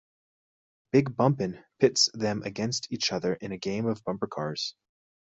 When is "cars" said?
4.25-4.73